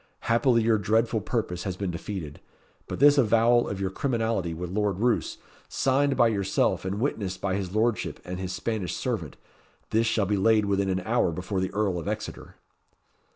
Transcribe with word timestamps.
Happily 0.21 0.63
your 0.63 0.79
dreadful 0.79 1.21
purpose 1.21 1.61
has 1.63 1.77
been 1.77 1.91
defeated; 1.91 2.39
but 2.87 2.97
this 2.99 3.19
avowal 3.19 3.69
of 3.69 3.79
your 3.79 3.91
criminality 3.91 4.51
with 4.51 4.71
Lord 4.71 4.97
Roos, 4.99 5.37
signed 5.69 6.17
by 6.17 6.27
yourself 6.29 6.85
and 6.85 6.99
witnessed 6.99 7.39
by 7.39 7.53
his 7.53 7.75
lordship 7.75 8.19
and 8.25 8.39
his 8.39 8.51
Spanish 8.51 8.95
servant, 8.95 9.37
this 9.91 10.07
shall 10.07 10.25
be 10.25 10.37
laid 10.37 10.65
within 10.65 10.89
an 10.89 11.01
hour 11.01 11.31
before 11.31 11.59
the 11.59 11.71
Earl 11.71 11.99
of 11.99 12.07
Exeter." 12.07 12.55